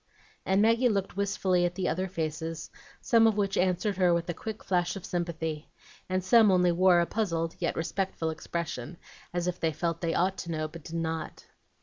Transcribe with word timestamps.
And 0.47 0.63
Maggie 0.63 0.89
looked 0.89 1.15
wistfully 1.15 1.63
at 1.63 1.75
the 1.75 1.87
other 1.87 2.07
faces, 2.07 2.71
some 3.01 3.27
of 3.27 3.37
which 3.37 3.55
answered 3.55 3.97
her 3.97 4.15
with 4.15 4.27
a 4.29 4.33
quick 4.33 4.63
flash 4.63 4.95
of 4.95 5.05
sympathy, 5.05 5.69
and 6.09 6.23
some 6.23 6.49
only 6.49 6.71
wore 6.71 7.01
a 7.01 7.05
puzzled 7.05 7.55
yet 7.59 7.75
respectful 7.75 8.31
expression, 8.31 8.97
as 9.31 9.45
if 9.45 9.59
they 9.59 9.71
felt 9.71 10.01
they 10.01 10.15
ought 10.15 10.37
to 10.39 10.51
know, 10.51 10.67
but 10.67 10.85
did 10.85 10.95
not. 10.95 11.45